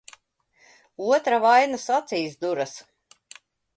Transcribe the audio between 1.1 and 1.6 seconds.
Otra